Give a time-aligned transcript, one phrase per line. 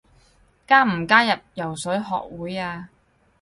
[0.65, 2.89] 加唔加入游水學會啊？